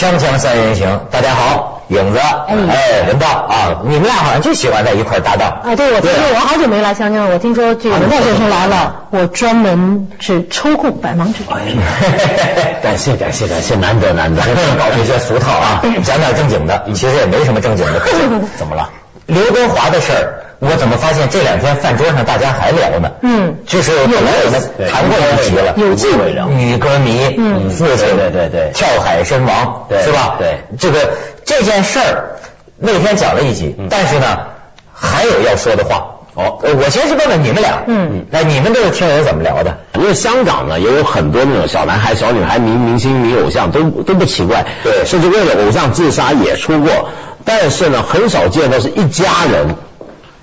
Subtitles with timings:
[0.00, 5.60] 锵锵三人行，大家好，影子，哎，文道啊，你们俩好像就喜欢在一块搭档。
[5.62, 11.52] 啊，对，我听说我好久没来锵锵了，我听说这个文道先生来了，我专门是抽空百忙之中。
[12.82, 14.40] 感谢感谢感谢，难得难得，
[14.80, 18.00] 搞这些俗套啊，讲点正经的，其实也没什么正经的。
[18.56, 18.88] 怎么了？
[19.30, 20.34] 刘德华的事儿。
[20.62, 23.10] 我怎么发现这两天饭桌上大家还聊呢？
[23.22, 26.48] 嗯，就是本来我们谈过一题了，有机会聊。
[26.48, 30.36] 女歌迷，嗯，父亲对对对跳海身亡，对是吧？
[30.38, 31.12] 对，这个
[31.46, 32.36] 这件事儿
[32.76, 34.36] 那天讲了一集，但是呢
[34.92, 36.16] 还有要说的话。
[36.34, 39.78] 哦，我先是问问你们俩，嗯，那你们这个听友怎么聊的？
[39.94, 47.08] 因为香港呢也有很多那种小男孩、小女孩迷明星、迷偶像，都都不奇怪，对，甚至为了偶像自杀也出过，
[47.44, 49.76] 但是呢很少见到是一家人。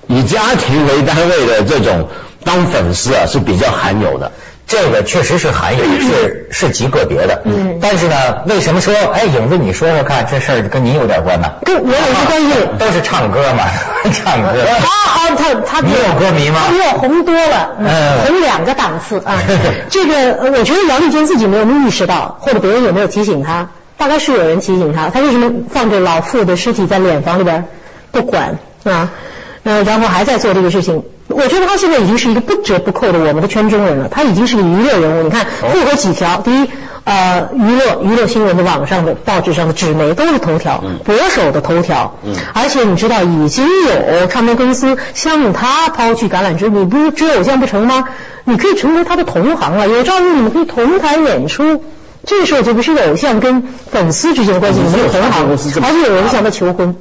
[0.10, 2.08] 以家庭为单位的这种
[2.46, 4.32] 当粉丝啊是比较罕有的，
[4.66, 7.42] 这个确实是罕有， 是是极个别的。
[7.44, 11.52] 嗯，但是呢，为什么说哎影子你说说看这事儿跟你有点关呢？
[11.66, 12.54] 跟我有什么关系？
[12.80, 13.66] 都是唱歌嘛，
[14.14, 14.66] 唱歌。
[14.80, 16.62] 他啊，他他你有歌迷吗？
[16.70, 17.88] 比我红多了，嗯
[18.26, 19.44] 红两个档次啊。
[19.92, 23.72] 这个我觉得杨丽娟自己没有意识到，或者别人有没有提醒她？
[23.98, 27.66] 大概是有人提醒他，他为什么放着老妇的尸体在殓房里边
[28.12, 29.12] 不管啊？
[29.64, 34.08] 呃，然后还在做这个事情，我觉得他现在已经是一个不折不扣的我们的圈中人了。
[34.08, 35.24] 他已经是个娱乐人物。
[35.28, 36.70] 你看，复合几条，第一，
[37.04, 42.16] 呃，娱乐娱乐新闻的网上的报纸上的纸媒都是头条，博手的头条。
[42.24, 42.34] 嗯。
[42.54, 48.08] 而且你知道，已经有唱片公司向他抛去橄榄枝，你不是追偶像不成吗？
[48.46, 51.84] 你可以成为他的同行了，有朝一日你们可以同台演出。
[52.28, 56.94] 这个时候就不是偶像跟粉丝之间的关系，你们有同行，而是有人向他求婚。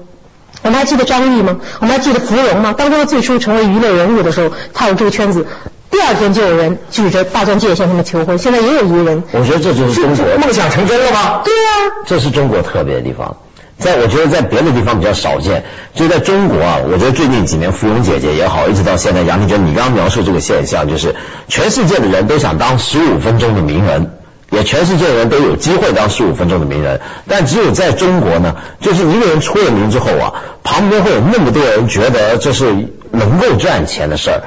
[0.62, 1.58] 我们还记得张译吗？
[1.81, 2.72] 我们还记得芙蓉吗？
[2.72, 5.44] 当他最初成为娱乐人物的时候，踏入这个圈子，
[5.91, 8.38] 第二天就有人举着大钻戒向他们求婚。
[8.38, 11.42] 现在也有一个人，我觉得这就是中国梦想成真了吗？
[11.44, 13.36] 对啊，这是中国特别的地方，
[13.78, 15.65] 在我觉得在别的地方比较少见。
[15.94, 21.16] 就在中国啊，我觉得最近几年芙蓉姐姐也好，一直到现在杨丽娟，你刚刚描述这个现象，就是
[21.48, 24.16] 全世界的人都想当十五分钟的名人。
[24.51, 32.73] 也全世界人都有机会当十五分钟的名人，但只有在中国呢，就是一个人出了名之后啊，旁边会有那么多人觉得这是
[33.11, 34.43] 能够赚钱的事儿，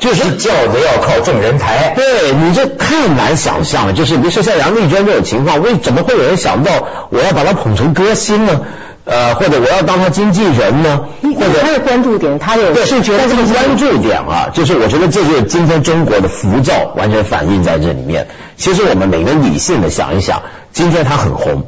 [0.00, 1.92] 就是轿子要靠众人抬。
[1.94, 3.92] 对，你这太难想象了。
[3.92, 6.72] 就是比如说像杨丽娟这种情况，为怎么会有人想到
[7.10, 8.60] 我要把她捧成歌星呢？
[9.08, 11.06] 呃，或者我要当他经纪人呢？
[11.22, 18.28] 或者他的关注点，他有是觉得这个关注点啊，就是我觉得这就是今天中国的浮躁完全反映在这里面。
[18.56, 20.42] 其实我们每个理性的想一想，
[20.72, 21.64] 今天他很红，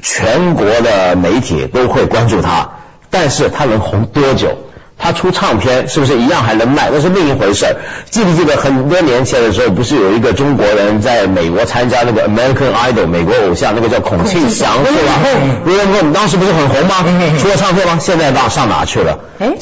[0.00, 2.70] 全国的媒体都会关注他，
[3.10, 4.56] 但是他能红多久？
[5.02, 6.88] 他出唱片是不是一样还能卖？
[6.92, 7.66] 那是另一回事。
[8.08, 15.18] 记不记得很多年前的时候，不是有一个中国人在美国参加那个 American Idol 美国偶像，那个叫孔庆祥是吧？
[15.66, 17.04] 因为我们当时不是很红吗？
[17.40, 17.98] 出了唱片吗？
[18.00, 19.18] 现在到上哪去了？
[19.40, 19.52] 哎，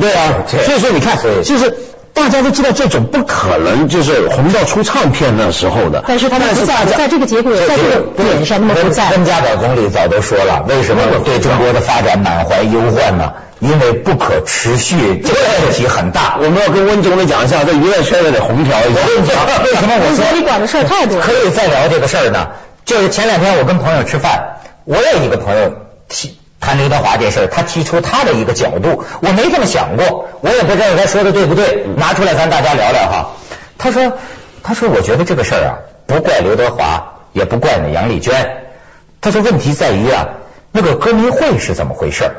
[0.00, 1.74] 对啊，所以说你看，就是
[2.18, 6.04] 大家都知道这种不可能，就是红到出唱片那时候的。
[6.06, 9.10] 但是他们不在，在这个节骨在这个点上，那么不在。
[9.12, 13.32] 温家宝总理早都说了，为什么我对中国的发展满怀忧患呢？
[13.60, 16.36] 因为不可持续，这个问题很大。
[16.38, 19.00] 我们要跟温总理讲一下，在娱乐圈得红调一下。
[19.64, 21.20] 为什么我说你管的事太多？
[21.20, 22.48] 可以再聊这个事儿呢？
[22.84, 25.72] 就是前两天我跟朋友吃饭，我有一个朋友
[26.08, 33.30] 提谈刘德华这事儿，他提出他的一个角度，我没这么想过，我也不知道他说的对不对，拿出来咱大家聊聊哈。
[33.78, 34.12] 他说，
[34.62, 38.64] 他说我觉得这个事儿啊，不怪刘德华，也不怪那杨丽娟。
[39.20, 40.28] 他说问题在于啊，
[40.72, 42.30] 那个歌迷会是怎么回事？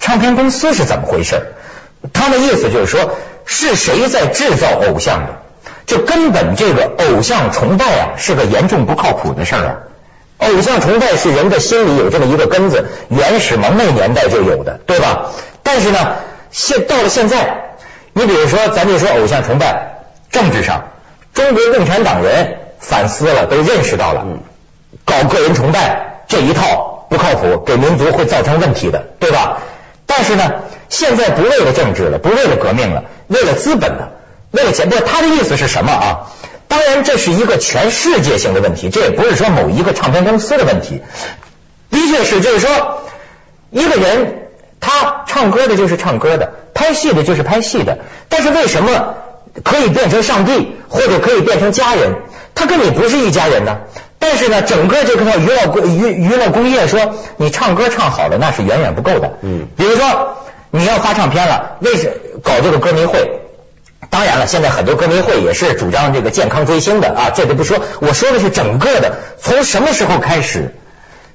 [0.00, 1.52] 唱片公司是怎么回事？
[2.12, 3.12] 他的意思就是说，
[3.44, 5.38] 是谁在制造偶像的？
[5.86, 9.76] 就根本这个偶像崇拜啊，是个严重不靠谱的事儿啊。
[10.42, 15.30] 偶像崇拜是人的心里有这么一个根子，原始蒙昧年代就有的，对吧？
[15.62, 16.16] 但是呢，
[16.50, 17.76] 现到了现在，
[18.12, 20.90] 你比如说，咱就说偶像崇拜，政治上，
[21.32, 24.26] 中国共产党人反思了，都认识到了，
[25.04, 29.58] 搞个人崇拜这一套不靠谱，给民族会造成问题的，对吧？
[30.06, 30.52] 但是呢，
[30.88, 34.10] 现在不为了政治了，不为了革命了，为了资本了，
[34.50, 34.90] 为了钱。
[34.90, 36.30] 不，他的意思是什么啊？
[36.72, 41.02] 当然，这是一个全世界性的问题，这也不是说某一个唱片公司的问题。
[41.90, 43.02] 的确是，就是说，
[43.70, 44.48] 一个人
[44.80, 47.98] 他唱歌的就是唱歌的，拍戏的就是拍戏的。
[48.30, 49.16] 但是为什么
[49.62, 52.14] 可以变成上帝，或者可以变成家人？
[52.54, 53.80] 他跟你不是一家人呢？
[54.18, 59.36] 但是呢，整个这个娱乐工娱娱乐工业说，你唱歌唱好了那是远远不够的。
[59.42, 60.38] 嗯，比如说
[60.70, 63.41] 你要发唱片了，为什搞这个歌迷会？
[64.12, 67.80] 当然了，现在很多歌迷会也是主张这个健康追星的啊，这都不说。
[68.00, 70.74] 我说的是整个的，从什么时候开始，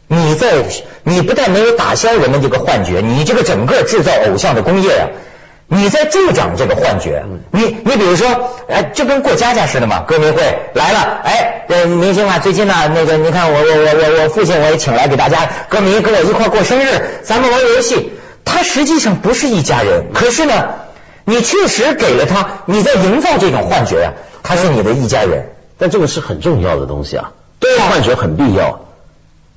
[0.08, 0.54] 你在
[1.02, 5.10] 你不但没有打消人们这个幻觉，你这个整个制造偶像的工业啊，
[5.68, 7.24] 你在助长这个幻觉。
[7.50, 8.28] 你你比如说，
[8.70, 10.44] 哎，就跟过家家似的嘛，歌迷会
[10.76, 18.12] 来了，哎，呃，明星啊，最近呢，那个你看我我我我我父亲我也请来给大家歌迷跟我一块过生日，咱们玩游戏。
[18.46, 20.54] 他实际上不是一家人，可是呢，
[21.30, 24.14] 你确实给了他，你在营造这种幻觉呀，
[24.44, 25.50] 他是你的一家人。
[25.78, 28.80] 但这个是很重要的东西啊，对啊幻觉很必要，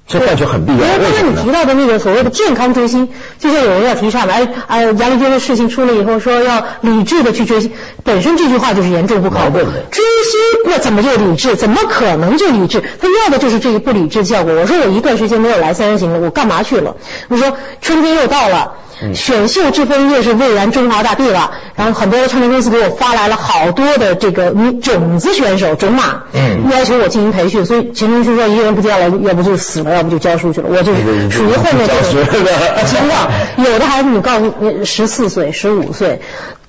[0.07, 0.79] 这幻觉很必要。
[0.79, 1.23] 因为刚才？
[1.23, 3.09] 你提到的那个所谓的健康追星，
[3.39, 7.73] 就像有人要提倡的，哎哎，杨丽娟的事情出了以后，说要理智的去追星，
[8.05, 9.63] 本身这句话就是严重不靠的。
[9.63, 11.57] 追星那怎么就理智？
[11.57, 12.83] 怎么可能就理智？
[13.01, 14.53] 他要的就是这个不理智的效果。
[14.53, 16.97] 我说我一段时间没有来三人行了，我干嘛去了？
[17.29, 18.75] 我说春天又到了。
[19.15, 30.93] 选秀这份业是蔚然中华大地了，然后很多唱片公司给我发来了好多的这个女种子选手种马，嗯要求我进行培训，所以陈明书说一个人不见了，要不就死了，要不就教书去了，我就
[31.31, 32.03] 属于后面的
[32.87, 33.31] 情况。
[33.57, 36.21] 有的孩子你告诉你十四岁、十五岁，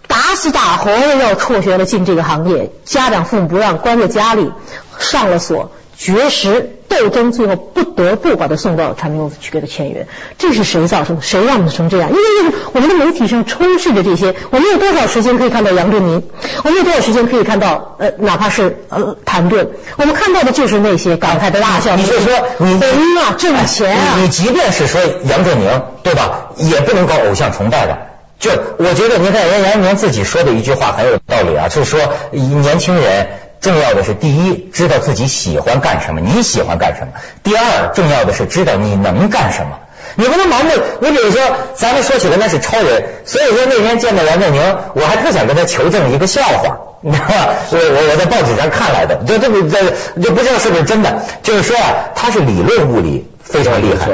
[0.08, 4.52] 打死打活的要辍学了进这个行业，家长父母不让，关在家里，
[5.00, 5.72] 上了锁。
[5.98, 10.06] 绝食斗争，最后不得不把他送到唱片公司去给他签约，
[10.38, 11.22] 这是谁造成的？
[11.22, 12.10] 谁让他们成这样？
[12.10, 16.22] 因为就是我们的媒体上充斥着这些，我们有多少时间可以看到杨振宁？
[16.64, 19.70] 我们有多少时间可以看到呃，哪怕是呃谭盾？
[19.98, 27.98] 我们看到的就是那些感慨的大笑，你就说你红啊，挣钱啊你，你即便是说杨振宁，对吧，也不能搞偶像崇拜的。
[28.40, 32.00] 就我觉得，你看人杨振宁自己说的一句话很有道理啊，就是说
[32.32, 33.28] 年轻人
[33.62, 37.14] 重要的是第一，知道自己喜欢干什么，你喜欢干什么；
[37.44, 39.78] 第二，重要的是知道你能干什么。
[40.16, 41.40] 你不能盲目，你比如说，
[41.76, 44.62] 咱们说起来那是超人，所以说那天见到杨振宁，
[44.94, 47.54] 我还特想跟他求证一个笑话， 你知道吧？
[47.72, 54.08] 我我我在报纸上看来的，这这个这就不知道是不是真的，就是说啊，他是理论物理非常厉害，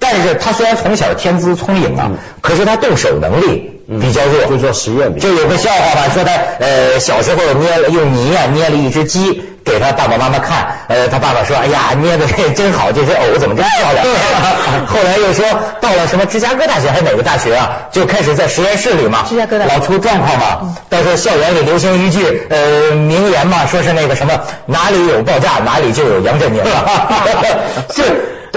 [0.00, 6.30] 但是他虽然从小天资聪颖啊，可是他动手能力比较弱，就做实验就有个笑话吧，说他
[6.60, 14.04] 呃小时候捏了用泥啊捏了一只鸡给他爸爸妈妈看，呃他爸爸说哎呀捏的这真好，这只藕怎么这么漂亮？
[14.86, 15.44] 后来又说
[15.80, 19.74] 到了什么芝加哥大学还是哪个大学啊，就开始在实验室里嘛，芝加哥大学。
[19.74, 20.76] 老出状况嘛。
[20.90, 26.62] 到时候校园里流行一句呃名言嘛，说是那个什么哪里有爆炸哪里就有杨振宁，
[27.94, 28.02] 是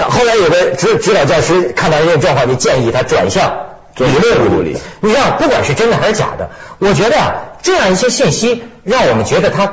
[0.02, 3.50] 后来有个指指导教师看到这种状况，就建议他转向。
[3.96, 9.72] 理论物理，你看，不管是真的还是假的，我觉得啊，这样一些信息让我们觉得他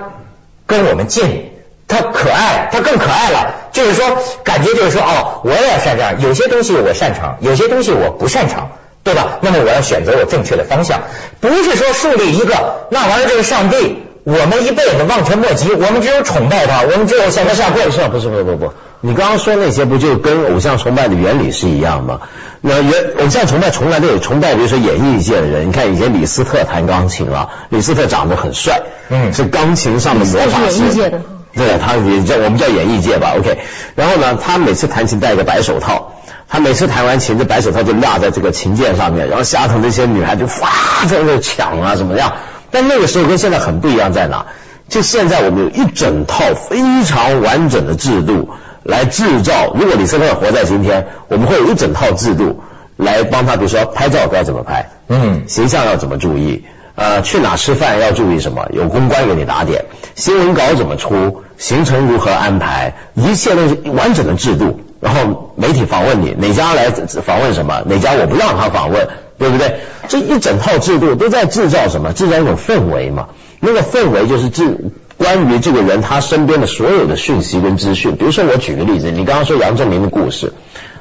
[0.67, 1.51] 跟我们近，
[1.87, 3.55] 他可爱，他更可爱了。
[3.71, 8.71] 就是说，感觉就是说，哦，我也要擅长，有些东西我擅长，有些东西我不擅长，
[9.03, 9.37] 对吧？
[9.41, 11.01] 那么我要选择我正确的方向，
[11.39, 17.91] 不是说树立一个那玩意儿就是上帝，我们一辈子望尘莫及，我们只有崇拜他，我们只有向他下跪不。
[17.91, 22.19] 是不是不是不不，你刚刚说那些不就跟偶像崇拜的原理是一样吗？
[22.61, 31.21] 那原偶像崇拜从来都有崇拜，比如说演艺界的人，你看以前李斯特弹钢琴啊，李斯特长得很帅，嗯是钢琴上的魔法师李斯特是演艺界的。
[31.55, 33.59] 对，他也叫我们叫演艺界吧，OK。
[33.95, 36.13] 然后呢，他每次弹琴戴一个白手套，
[36.47, 40.69] 他每次弹完琴，这白手套就落在这个琴键上面，然后下头那些女孩就哇
[41.07, 42.33] 在那抢啊，怎么样？
[42.69, 44.45] 但那个时候跟现在很不一样，在哪？
[44.89, 48.49] 就现在我们有一整套非常完整的制度
[48.89, 49.73] 来制造。
[49.75, 52.63] 如果李斯特活在今天，我们会有一整套制度
[52.97, 56.63] 来帮他，比如说拍照该怎么拍，嗯形象要怎么注意，
[56.95, 64.79] 呃，去哪吃饭要注意什么，有公关给你打点，新闻稿怎么出，行程如何安排，一切都是完整的制度。
[64.99, 69.79] 然后媒体访问你，哪家来访问什么，哪家我不让他访问，对不对？
[70.09, 72.11] 这一整套制度都在制造什么？
[72.11, 73.29] 制造一种氛围嘛。
[73.61, 78.15] 那个氛围就是制关于这个人他身边的所有的讯息跟资讯。
[78.15, 80.53] 比如说我举个例子，你刚刚说杨振宁的故事，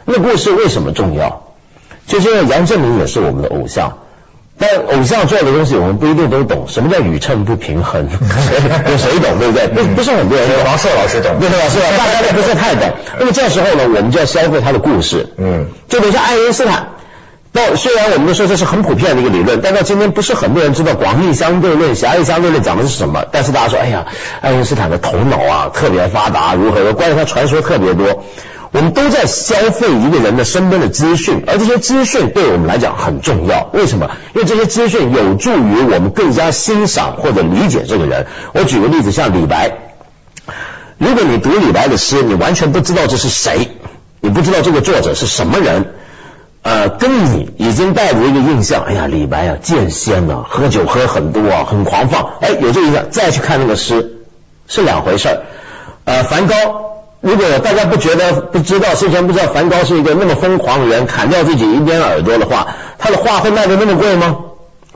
[0.04, 1.44] 那故事为什么重要？
[2.06, 3.98] 就是因为杨振宁也是我们的偶像。
[4.60, 6.64] 但偶像做的东西，我们不一定都懂。
[6.66, 8.08] 什么叫宇称不平衡？
[8.10, 9.68] 有谁懂，对不对？
[9.68, 10.64] 不不是很多人懂。
[10.64, 11.68] 王朔老师懂对吧？
[11.70, 11.86] 是吧？
[11.96, 12.90] 大家都不是太懂。
[13.20, 15.28] 那么这时候呢，我们就要消费他的故事。
[15.36, 16.88] 嗯，就比如说爱因斯坦。
[17.52, 23.24] 到虽然我们都说这是很普遍的一个理论，但到今天不是很多人知道广义相对论、狭义相对论讲的是什么。
[23.32, 24.06] 但是大家说，哎呀，
[24.42, 26.92] 爱因斯坦的头脑啊特别发达，如何？
[26.92, 28.24] 关于他传说特别多。
[28.70, 33.70] 我们都在消费一个人的身边的资讯，而这些资讯对我们来讲很重要。
[33.72, 34.10] 为什么？
[34.34, 38.26] 因为这些资讯有助于我们更加欣赏或者理解这个人。
[38.52, 39.72] 我举个例子，像李白，
[40.98, 43.70] 如果你读李白的诗，你完全不知道这是谁，
[44.20, 45.94] 你不知道这个作者是什么人。
[46.68, 54.18] 呃，跟你已经带着一个印象，哎呀，李白啊，剑仙呐、喝酒喝很多啊，很狂放，哎，有这印象，再去看那个诗
[54.66, 55.36] 是两回事儿。
[56.04, 56.54] 呃，梵高
[57.22, 62.66] 如果大家不觉得不知道之前不知道梵高是一个那么疯狂的人，砍掉自己一边耳朵的话，
[62.98, 64.36] 他的画会卖的那么贵吗？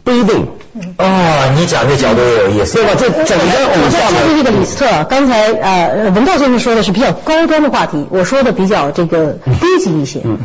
[0.04, 0.49] 不一定。
[0.97, 2.92] 哦，你讲这角度有意思，对吧？
[2.99, 10.21] 这整个偶我在像说的这个李斯特，刚才呃文道先生说的是比较高端的话题，我说的比较这个低级一些。
[10.25, 10.38] 嗯。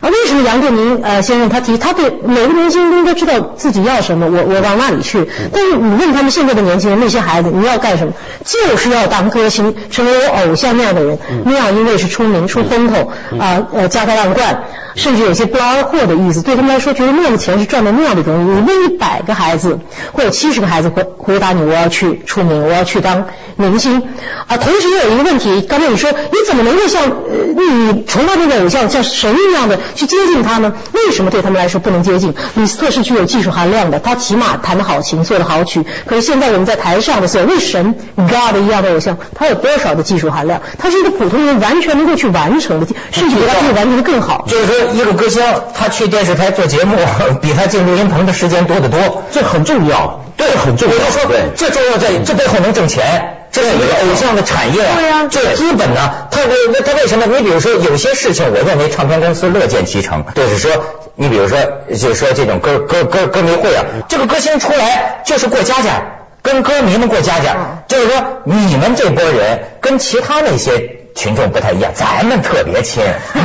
[0.00, 5.28] 而为什么杨振宁呃先生他提，他对每个年轻人都应该知道自己要什么，我我往那里去。
[5.52, 8.12] 但是你问他们现在的年轻人，那些孩子你要干什么？
[8.44, 14.62] 就是要当歌星，成为有偶像那样的人，那样因为是出名出风头啊呃家财万贯。
[14.94, 18.60] 甚至有些不劳而获的意思，对他们来说，觉得那样的钱是赚的那样的容易。
[18.60, 19.78] 你问一百个孩子，
[20.12, 24.02] 会有七十个孩子回回答你：我要去出名，我要去当明星。
[24.46, 27.12] 啊，同时又有一个问题，刚才你说你怎么能够像呃
[27.56, 30.72] 你崇拜那个偶像像神一样的去接近他呢？
[30.92, 32.34] 为什么对他们来说不能接近？
[32.54, 35.84] 李斯特是具有技术含量的，他起码弹得好琴，做得好曲。
[36.06, 40.60] 可是现在我们在台上的所谓神 God 一样的偶像，他有多少的技术含量？
[40.78, 44.44] 他是一个普通人完全能够去完成的，甚至比他可以完成的更好。
[44.48, 45.42] 就是说，一个歌星
[45.74, 46.96] 他去电视台做节目，
[47.40, 54.94] 比他进录音棚的时间多得多，这很重要，对，很重要我就说，对这重要在这背后能挣钱，这是一个偶像的产业啊。
[54.96, 57.26] 对呀这资本呢，他为那他为什么？
[57.26, 60.70] 你比如说有些事情，我认为唱片公司乐见其成，就是说，
[61.14, 61.58] 你比如说，
[61.90, 66.02] 就是说这种歌歌歌歌迷会啊，这个歌星出来就是过家家。
[66.44, 73.02] 跟歌迷们过家家，就是说你们这波人跟其他那些群众不太一样，咱们特别亲，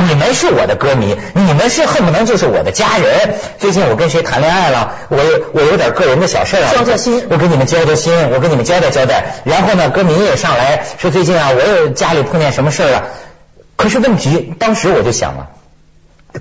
[0.08, 3.34] 你们是我的歌迷，你们是恨不能就是我的家人。
[3.58, 9.42] 最近我跟谁谈恋爱了，我有我有点个人的小事啊，交交心我跟你们交交心，我跟你们交代交代。
[9.44, 13.04] 然后呢，歌迷也上来说最近啊，我有家里碰见什么事儿了。
[13.76, 15.48] 可是问题，当时我就想了。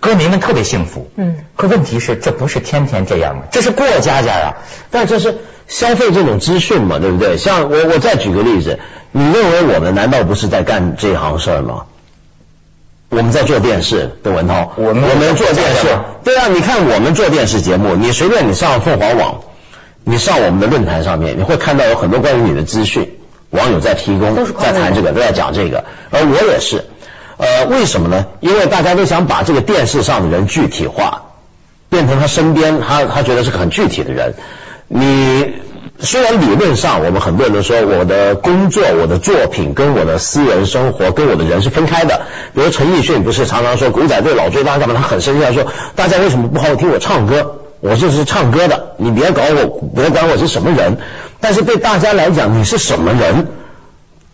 [0.02, 3.44] 歌迷们特别幸福，嗯，可问题是这不是天天这样吗？
[3.52, 4.56] 这是过家家啊，
[4.92, 7.38] 但这是消费这种资讯嘛，对不对？
[7.38, 8.80] 像我我再举个例子，
[9.18, 11.86] 你认为我们难道不是在干这行事儿吗？
[13.10, 15.88] 我们在做电视，邓文涛，我们我们做电视
[16.24, 19.40] 对啊，你看我们做电视节目，你随便你上凤凰网，
[20.04, 23.18] 你上我们的论坛上面，你会看到有很多关于你的资讯，
[23.50, 26.86] 网友在提供在谈这个，都在讲这个，而我也是，
[27.38, 28.28] 呃，为什么呢？
[28.40, 31.24] 因为大家都想把这个电视上的人具体化，
[31.90, 34.36] 变成他身边，他他觉得是个很具体的人。
[34.90, 35.54] 你
[36.00, 42.22] 虽然理论上我们很多人都说我的工作、我的作品跟我的私人生活跟我的人是分开的，
[42.54, 44.96] 比如陈奕迅不是常常说古仔队老追他干嘛？
[44.96, 45.66] 他很生气，他说
[45.96, 47.56] 大家为什么不好好听我唱歌？
[47.80, 50.98] 我就是唱歌的，你别搞我，别管我是什么人。
[51.40, 53.48] 但是对大家来讲，你是什么人？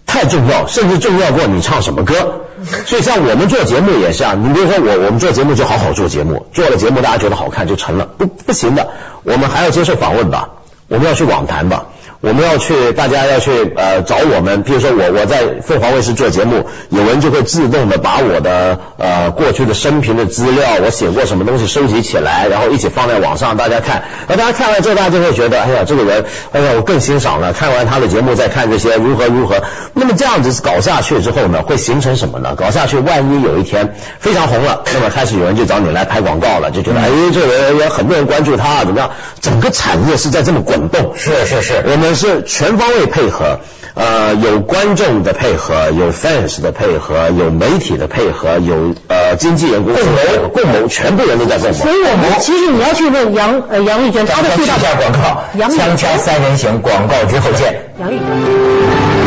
[0.06, 2.42] 太重要，甚至重要过你唱什么歌。
[2.86, 8.92] 所以像我们做节目也是啊，你比如说我，我们做节目就好好做节目，做了节目大家觉得好看就成了，不不行的，
[9.24, 10.50] 我们还要接受访问吧，
[10.94, 11.88] 我们要去网谈吧。
[12.24, 29.62] 我们要去，大家要去呃找我们，譬如说我我在凤凰卫视做节目，有人就会自动的把我的呃过去的生平的资料，我写过什么东西收集起来，然后一起放在网上大家看，那大家看完之后，大家就会觉得，哎呀这个人，哎呀我更欣赏了，看完他的节目再看这些如何如何，
[29.94, 32.56] 那么这样子搞下去之后呢，会形成什么呢？
[32.56, 39.12] 搞下去，万一有一天非常红了，那么开始有人就找你来拍广告了，就觉得哎这个人有很多人关注他，怎么样？
[39.42, 43.60] 整个产业是在这么滚动，是是是，我们是全方位配合，
[43.94, 51.74] 呃，有观众的配合，有 fans 的配合，有媒体的配合，有呃经纪人共谋，共谋，全部人都在共谋。
[51.74, 57.92] 所以我们其实你要去问杨呃杨丽娟，她的最大下广告，杨丽锵锵三人行广告之后见。
[58.00, 59.23] 杨丽娟。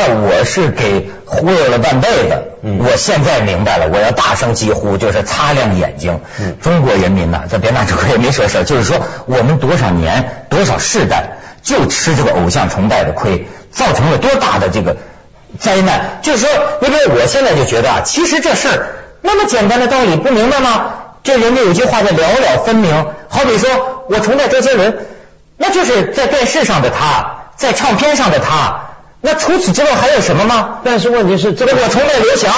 [0.00, 6.20] 看，我是给忽悠了半辈子，我现在明白了，我要大声疾呼，就是擦亮眼睛。
[6.62, 14.96] 中国人民呐，咱别拿这亏，没说事儿，就是说我们多少年、多少世代就吃这个偶像崇拜的亏，造成了多大的这个
[15.58, 16.20] 灾难。
[16.22, 16.48] 就是说，
[16.80, 18.86] 你比如我现在就觉得啊，其实这事儿
[19.20, 20.94] 那么简单的道理不明白吗？
[21.22, 24.96] 这人家有句话叫了了分明，好比说我崇拜周杰伦，
[25.58, 28.86] 那就是在电视上的他，在唱片上的他。
[29.20, 30.78] 那除此之外还有什么吗？
[30.84, 32.52] 但是问题是，这个我崇拜刘翔，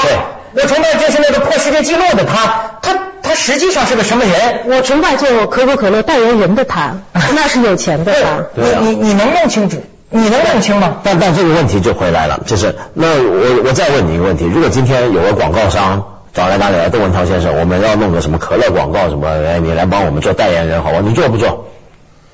[0.54, 4.60] 我崇拜就是那个破世界纪录的他，他他实际上是个什么人？
[4.66, 6.94] 我崇拜做可口可乐代言人的他，
[7.34, 8.20] 那是有钱的他。
[8.54, 9.82] 对啊你你你能弄清楚？
[10.10, 10.98] 你能弄清吗？
[11.02, 21.00] 但但这个问题就回来了，就是那我我再问你一个问题，如果今天有个广告商找来打你来，窦文涛先生，我们要弄个什么可乐广告什么，哎，你来帮我们做代言人好吧？
[21.02, 21.66] 你做不做？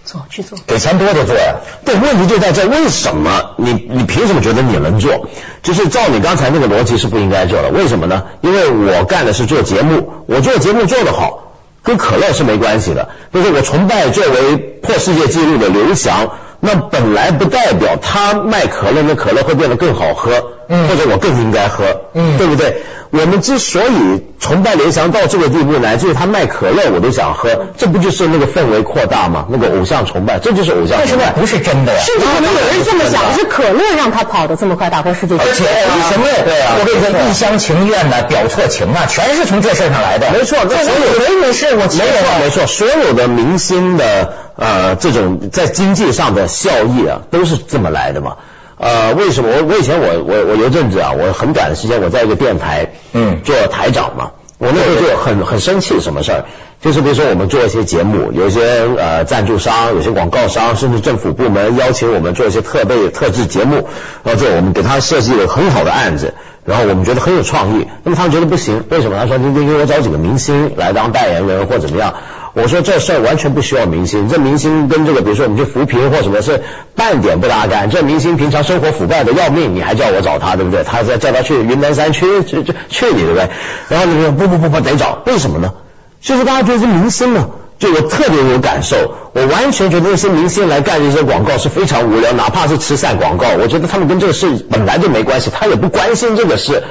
[0.09, 0.59] 做去做。
[0.67, 1.57] 给钱多的做呀。
[1.85, 5.29] 但，问题就在这，为什么你你凭什么觉得你能做？
[5.63, 8.25] 就是照你刚才那个逻辑是不应该做的，为什么呢？
[8.41, 13.11] 因为我干的是做节目，我做节目做得好，跟可乐是没关系的。
[13.35, 21.85] 就是我崇拜作为破世界纪录的刘翔，那本来不代表他卖可乐，那可乐会变得更好喝，嗯或者我更应该喝，
[22.15, 22.83] 嗯对不对？
[23.11, 29.47] 我们之所以崇拜刘翔到这个地步，来，就是他卖可乐我都想喝，这不就是那个氛围扩大吗？
[29.49, 31.31] 那个偶像崇拜，这就是偶像崇拜。
[31.31, 32.01] 不是真的呀。
[32.05, 35.41] 甚至可能有人这么想，是可乐让他跑得这么快打破世界纪录。
[35.41, 35.65] 而且
[36.11, 36.27] 什么？
[36.45, 40.31] 对啊我跟你说，一厢情愿的，表错情啊，全是从这事上来的。
[40.31, 48.37] 没错，这所有以为是我没错没错，所有的明星的呃这种在经济上的效益啊，都是这么来的嘛。
[48.79, 56.45] 呃，为什么我我以前我我我有一阵子啊，我很短的时间我在一个电台嗯做台长嘛，我那时候就很很生气什么事儿，
[56.81, 63.89] 就是比如说我们做一些节目，有一些呃赞助商，有些广告商，甚至政府部门邀请我们做一些特备特制节目，
[64.23, 69.19] 然后这我们给他设计了很好的案子，然后我们觉得很有创意，那么他们觉得不行，为什么？
[69.19, 72.15] 他说你你给我找几个明星来当代言人或怎么样？
[72.61, 76.61] 我说这事儿完全不需要明星，这明星跟这个比如说我们去扶贫或什么是
[76.97, 77.89] 半点不搭干。
[77.89, 80.83] 这明星平常生活腐败的要命，你还叫我找他，对不对？
[80.83, 83.49] 他再叫他去云南山区去去去你对不对？
[83.89, 85.73] 然后你说不不不不得找，为什么呢？
[86.21, 87.49] 就是大家觉得是明星呢，
[87.79, 96.83] 就我特别有感受，我完全觉得那些明星来干这些广告是非常无聊，哪怕是慈善广告，我觉得他们跟这个事本来就没关系，他也不关心这个事。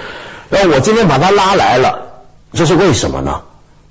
[0.49, 2.03] 然后我今天把他拉来了，
[2.53, 3.41] 这是为什么呢？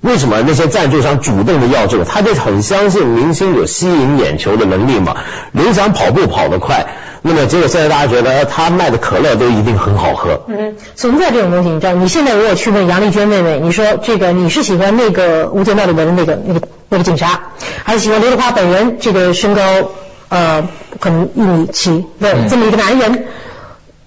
[0.01, 2.05] 为什么那些赞助商主动的要这个？
[2.05, 5.17] 他就很相信明星有吸引眼球的能力嘛。
[5.51, 6.85] 刘翔跑步跑得快，
[7.23, 10.41] 那么结果现在大家觉得呃他卖的可乐都一定很好喝。
[10.47, 11.93] 嗯，存在这种东西，你知道？
[11.93, 17.41] 你现在如果去问杨丽娟妹妹，你说这个你是喜欢那个《无间道》里面的那个那个那个警察，
[17.83, 18.97] 还是喜欢刘德华本人？
[18.99, 19.61] 这个身高
[20.29, 20.67] 呃
[20.99, 23.25] 可能一米七的这么一个男人，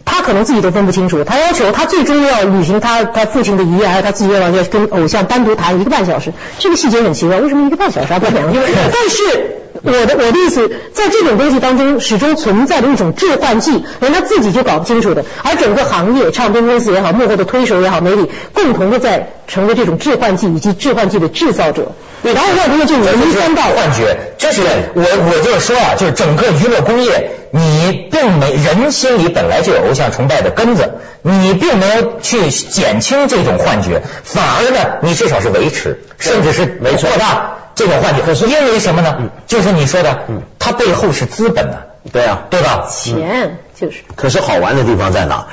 [0.05, 1.25] 他可能自己都分不清楚。
[1.25, 6.33] 他要求他最终要履行他他父亲的遗愿，还有他自己愿望，要跟偶像单独谈一个半小时。
[6.59, 8.61] 这个细节很奇怪，为什么一个半小时还不两个？
[8.93, 9.57] 但是。
[9.83, 15.25] 我的我的意思，在这种东西当中，始终存在着一种致幻剂，连他自己就搞不清楚的。
[15.43, 21.93] 而整个行业，唱片公司也好，幕后的推手也好，媒体共同的在成为这种致幻剂以及致幻剂的制造者。
[22.23, 24.63] 然后要通过这种名三道幻觉，就是
[24.95, 38.23] 我我就是说啊，就是整个娱乐工业，你并没人心里本来就有偶像崇拜的根子，你并没有去减轻这种幻觉，反而呢，你至少是维持，甚至是没错扩大这种幻觉。
[38.23, 39.31] 可是因为什么呢？
[39.47, 40.25] 就是你说的，
[40.59, 41.79] 它背后是资本呢，
[42.13, 42.87] 对啊，对吧？
[42.91, 43.99] 钱就是。
[44.15, 45.47] 可是好玩的地方在哪？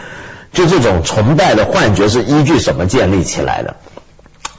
[0.53, 3.75] 就这种崇拜的幻觉是依据什么建立起来的？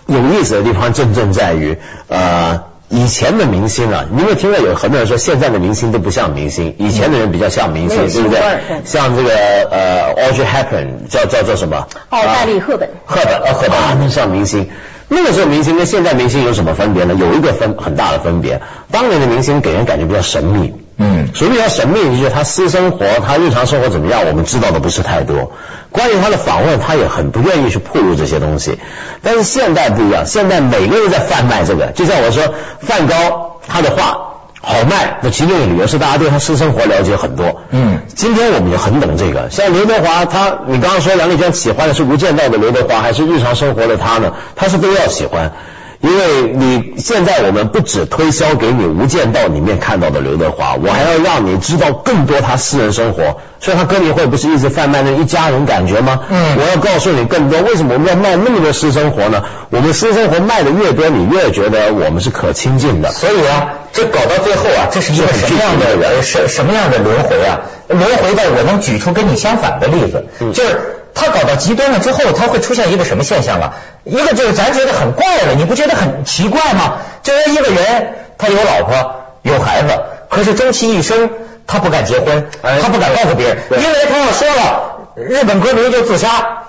[0.08, 1.76] 有意思的地方正正在于，
[2.08, 8.40] 呃，以前的明星啊，你有没有听到有很多人说现在的明星都不像明星，以前的人比较像明星，对不对？
[8.84, 9.30] 像这个
[9.70, 11.86] 呃，Audrey Hepburn 叫叫做什么？
[12.08, 12.88] 奥黛丽·赫本。
[13.04, 14.68] 赫本，呃，赫本啊，那像明星。
[15.10, 17.14] 那个时候明星跟现在明星有什么分别呢？
[17.14, 20.74] 有一个分很大的分别，当年的明星给人感觉比较神秘。
[21.00, 25.52] 嗯所以比较神秘，就是他私生活、他日常生活怎么样，我们知道的不是太多。
[25.90, 28.78] 关于他的访问，他也很不愿意去透露这些东西。
[29.22, 34.26] 但是现代不一样，现在每个人在贩卖这个，就像我说，梵高他的画
[34.60, 37.62] 好卖，那其中的理由是大家对他私生活了解很多。
[37.70, 44.34] 嗯今天我们也很懂这个，像刘德华，他你刚刚说杨丽娟喜欢的是《无间道》的刘德华，还是日常生活的他呢？
[44.56, 45.52] 他是都要喜欢。
[46.00, 53.40] 因为你现在我们不只推销给你《无间道》里面看到的刘德华，我还要让你知道更多他私人生活。
[53.60, 56.20] 所以他歌迷会不是一直贩卖那一家人感觉吗？
[56.30, 59.42] 嗯我要告诉你更多，为什么我们要卖那么多私生活呢？
[59.70, 63.10] 我们私生活卖的越多，你越觉得我们是可亲近的。
[63.10, 67.62] 所以啊，这搞到最后啊，这是一个什么样的呃什什么样的轮回啊？
[67.88, 73.74] 轮回到我能举出跟你相反的例子，嗯就是他搞到极端了之后，他会出现一个什么现象啊？
[74.04, 76.98] 一个就是咱觉得很怪了，你不觉得很奇怪吗？
[77.22, 79.88] 就是一个人他有老婆有孩子，
[80.30, 81.30] 可是终其一生
[81.66, 86.64] 他不敢结婚，哎他不敢告诉别人，因为他要说了，日本歌迷就自杀。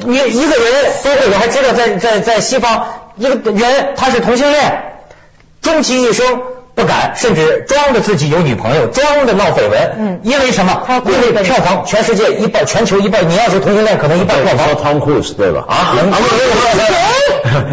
[0.00, 4.82] 你一个人，包括我还知道在在在西方，一个人他是同性恋，
[5.60, 6.40] 终其一生
[6.78, 9.96] 不敢，甚至装着自己有女朋友，装着闹绯闻。
[9.98, 10.82] 嗯因为什么？
[10.86, 13.28] 他因为票房全世界一半，全球一半。
[13.28, 14.68] 你要是同性恋，可能一半票房。
[15.36, 15.64] 对吧？
[15.68, 16.20] 啊，能能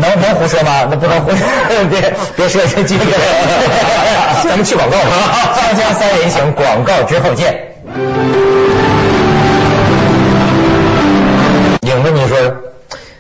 [0.02, 0.88] 能能胡说吗？
[0.90, 1.38] 那不能胡说，
[1.90, 3.04] 别别说这几个。
[4.44, 7.76] 咱们去广告吧，锵锵三人行，广告之后见。
[11.82, 12.38] 影子，你说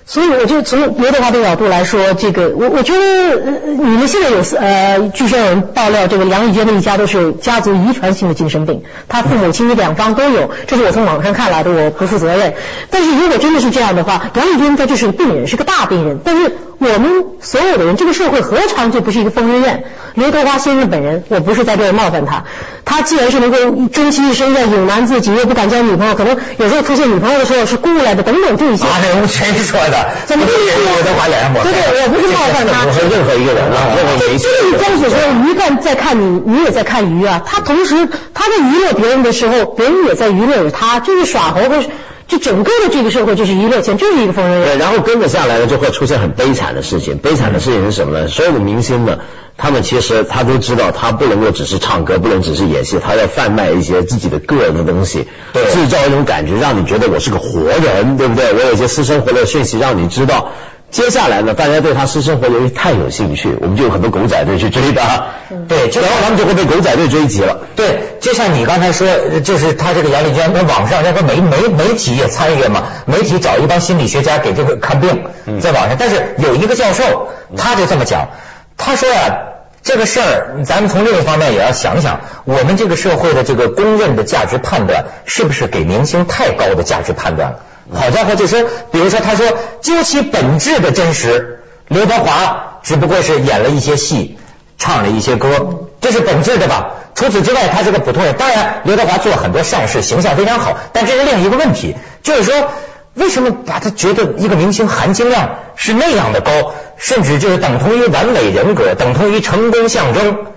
[0.08, 12.54] 所以我就从刘德华的角度来说，这个我我觉得呃你们现在有呃，据说有人爆料，这个梁玉娟的一家都是家族遗传性的精神病，他父母亲两方都有，这是我从网上看来的，我不负责任。
[12.92, 16.20] 但是如果真的是这样的话，梁玉娟她就是个病人，是个大病人。
[16.24, 19.84] 但是我们所有的人，这个社会何尝就不是一个疯人院？
[20.14, 22.44] 刘德华先生本人，我不是在这儿冒犯他，
[22.86, 23.58] 他既然是能够
[23.88, 28.86] 终其一生在隐瞒自己，又不敢交女朋友，可能有时候出现女朋友的时候是雇来的，等等这些。
[28.86, 30.10] 啊，那谁说的？
[30.26, 32.86] 怎么刘德华脸上抹对对，我不是冒犯他。
[32.86, 34.44] 不是任何一个人啊，任何媒体。
[34.44, 37.42] 就是张所说，鱼看在看你，你也在看鱼啊。
[37.46, 41.84] 他同时他在娱乐别人的时候，别人也在娱乐着他，就是耍猴和。
[42.28, 44.68] 就整个的这个社会就是娱乐圈，就是一个疯人院。
[44.70, 47.18] 对，然后跟着下来呢，就会出现很悲惨的事情。
[47.18, 48.28] 悲惨的事情是什么呢？
[48.28, 49.20] 所有的明星呢，
[49.58, 58.54] 他们其实他都知道，他不能够只是唱歌，不能只是演戏，他要贩卖一些自己的个人的东西，制造一种感觉，让你觉得我是个活人，对不对？
[58.54, 60.52] 我有一些私生活的讯息让你知道。
[60.96, 65.26] 接下来呢，大家对他私生活由于太有兴趣，我们就有很多狗仔队去追他。
[65.68, 67.60] 对，然后他们就会被狗仔队追击了。
[67.76, 69.06] 对，就像你刚才说，
[69.44, 75.26] 就是他这个杨丽娟，那网上那个媒媒媒体也参与嘛，媒体找一帮心理学家给这个看病，
[75.60, 75.98] 在网上。
[76.00, 77.28] 但是有一个教授，
[77.58, 78.30] 他就这么讲，
[78.78, 79.36] 他说啊，
[79.84, 87.60] 这个事儿，咱们从另一方面也要想想，我们这个社会的这个公认的价值判断，是不是给明星太高的价值判断了？
[87.94, 89.46] 好家伙，就说，比如说，他说，
[89.82, 94.38] 究其本质的真实，刘德华只不过是演了一些戏，
[94.78, 96.94] 唱了一些歌，这是本质的吧？
[97.14, 98.36] 除此之外，他是个普通人。
[98.36, 102.72] 当然，刘德华做了很多善事，形象非常好，但这是另一个问题，就是说，
[103.14, 110.48] 为什么把他觉得一个明星含金量是那样的高，甚至就是等同于完美人格，等同于成功象征？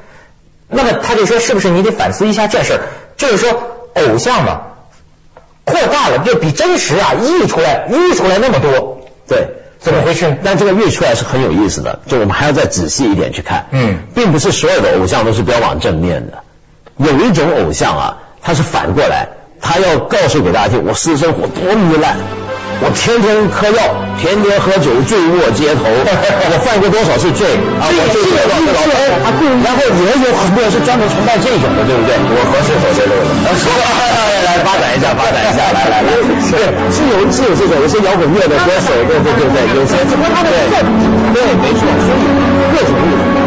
[0.68, 2.80] 那么他就说，是不是你得反思一下这事？
[3.18, 3.62] 就是说，
[3.94, 4.62] 偶像嘛。
[5.68, 10.36] 扩大了，就比真实啊溢出来，溢出来那么多，对，怎么回事？
[10.42, 16.42] 但这个溢出来是很有意思的，就我们还要再仔细一点去看，嗯，并不是所有的偶像都是标榜正面的，
[16.96, 19.28] 有一种偶像啊，他是反过来，
[19.60, 22.16] 他要告诉给大家听，我私生活多糜烂。
[22.80, 23.82] 我天天嗑药，
[24.22, 25.82] 天天喝酒，醉卧街头。
[25.90, 27.42] 我犯过多少次罪
[27.82, 27.90] 啊？
[27.90, 28.94] 我就是这个老头。
[29.66, 32.14] 然后也有很多人是专门崇拜这种的，对不对？
[32.14, 33.26] 我合适走这路的。
[34.46, 36.08] 来发展一下，发展一下，来来来。
[36.38, 36.54] 是
[36.94, 40.14] 是有是有这种，有些摇滚乐的歌手，对对对对，有些对
[41.34, 42.22] 对，没错，所以
[42.72, 43.37] 各种。